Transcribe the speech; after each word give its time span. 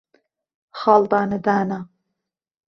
خاڵ 0.79 1.03
دانهدانه 1.11 1.79